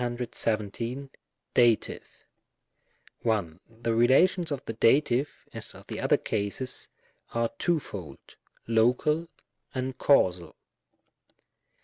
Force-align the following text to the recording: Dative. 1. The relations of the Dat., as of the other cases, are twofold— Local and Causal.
Dative. 1.53 2.07
1. 3.21 3.59
The 3.83 3.93
relations 3.93 4.51
of 4.51 4.65
the 4.65 4.73
Dat., 4.73 5.11
as 5.53 5.75
of 5.75 5.85
the 5.85 5.99
other 5.99 6.17
cases, 6.17 6.89
are 7.35 7.51
twofold— 7.59 8.17
Local 8.81 9.29
and 9.75 9.95
Causal. 9.99 10.55